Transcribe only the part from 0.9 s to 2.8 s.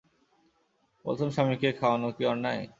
প্রথমে স্বামীকে খাওয়ানো কি অন্যায়?